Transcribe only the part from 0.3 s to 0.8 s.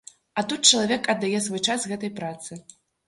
А тут